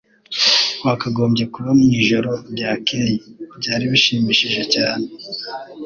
Wakagombye 0.85 1.43
kuba 1.53 1.69
mwijoro 1.79 2.31
ryakeye. 2.51 3.15
Byari 3.59 3.85
bishimishije 3.91 4.63
cyane. 4.75 5.05